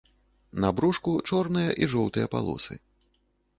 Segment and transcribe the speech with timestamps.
[0.63, 2.75] На брушку чорныя і жоўтыя палосы.